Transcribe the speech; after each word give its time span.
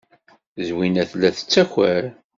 Zwina 0.67 1.03
tella 1.09 1.29
tettaker. 1.37 2.03